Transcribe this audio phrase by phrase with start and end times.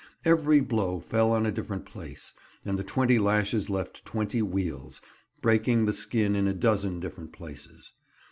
[0.25, 2.33] Every blow fell on a different place,
[2.65, 4.99] and the twenty lashes left twenty wheals,
[5.43, 7.93] breaking the skin in a dozen different places.